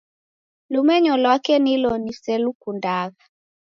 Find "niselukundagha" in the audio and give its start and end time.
2.03-3.23